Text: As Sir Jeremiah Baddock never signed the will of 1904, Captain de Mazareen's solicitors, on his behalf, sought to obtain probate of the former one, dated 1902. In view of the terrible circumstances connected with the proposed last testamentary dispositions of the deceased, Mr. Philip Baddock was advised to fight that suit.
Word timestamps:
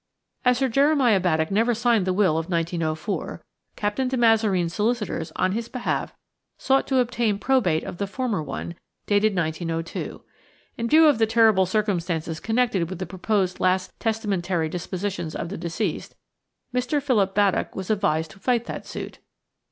As 0.43 0.57
Sir 0.57 0.67
Jeremiah 0.67 1.19
Baddock 1.19 1.51
never 1.51 1.75
signed 1.75 2.07
the 2.07 2.11
will 2.11 2.35
of 2.39 2.49
1904, 2.49 3.43
Captain 3.75 4.07
de 4.07 4.17
Mazareen's 4.17 4.73
solicitors, 4.73 5.31
on 5.35 5.51
his 5.51 5.69
behalf, 5.69 6.15
sought 6.57 6.87
to 6.87 6.97
obtain 6.97 7.37
probate 7.37 7.83
of 7.83 7.99
the 7.99 8.07
former 8.07 8.41
one, 8.41 8.73
dated 9.05 9.35
1902. 9.35 10.23
In 10.75 10.89
view 10.89 11.05
of 11.05 11.19
the 11.19 11.27
terrible 11.27 11.67
circumstances 11.67 12.39
connected 12.39 12.89
with 12.89 12.97
the 12.97 13.05
proposed 13.05 13.59
last 13.59 13.91
testamentary 13.99 14.69
dispositions 14.69 15.35
of 15.35 15.49
the 15.49 15.57
deceased, 15.59 16.15
Mr. 16.73 16.99
Philip 16.99 17.35
Baddock 17.35 17.75
was 17.75 17.91
advised 17.91 18.31
to 18.31 18.39
fight 18.39 18.65
that 18.65 18.87
suit. 18.87 19.19